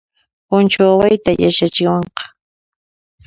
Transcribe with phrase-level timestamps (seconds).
[0.47, 2.23] Punchu awayta yachachiwanqa